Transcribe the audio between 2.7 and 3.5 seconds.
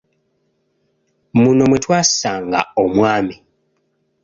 omwami.